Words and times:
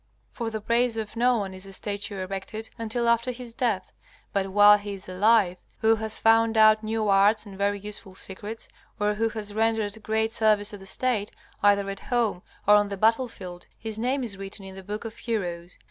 For 0.31 0.49
the 0.49 0.61
praise 0.61 0.97
of 0.97 1.15
no 1.15 1.37
one 1.37 1.53
is 1.53 1.67
a 1.67 1.73
statue 1.73 2.17
erected 2.17 2.71
until 2.79 3.07
after 3.07 3.29
his 3.29 3.53
death; 3.53 3.91
but 4.33 4.47
while 4.47 4.79
he 4.79 4.95
is 4.95 5.07
alive, 5.07 5.57
who 5.77 5.97
has 5.97 6.17
found 6.17 6.57
out 6.57 6.83
new 6.83 7.07
arts 7.07 7.45
and 7.45 7.55
very 7.55 7.77
useful 7.79 8.15
secrets, 8.15 8.67
or 8.99 9.13
who 9.13 9.29
has 9.29 9.53
rendered 9.53 10.01
great 10.01 10.33
service 10.33 10.71
to 10.71 10.79
the 10.79 10.87
State 10.87 11.31
either 11.61 11.87
at 11.87 11.99
home 11.99 12.41
or 12.67 12.73
on 12.77 12.87
the 12.87 12.97
battle 12.97 13.27
field, 13.27 13.67
his 13.77 13.99
name 13.99 14.23
is 14.23 14.37
written 14.39 14.65
in 14.65 14.73
the 14.73 14.81
book 14.81 15.05
of 15.05 15.15
heroes. 15.15 15.77